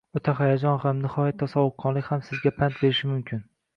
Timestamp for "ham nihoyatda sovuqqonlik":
0.85-2.11